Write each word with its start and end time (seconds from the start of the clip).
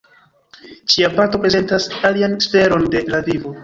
Ĉia 0.93 1.11
parto 1.19 1.43
prezentas 1.45 1.89
alian 2.13 2.37
sferon 2.49 2.93
de 2.97 3.09
la 3.15 3.27
vivo. 3.33 3.59